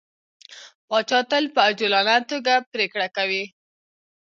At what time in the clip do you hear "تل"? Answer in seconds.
1.29-1.43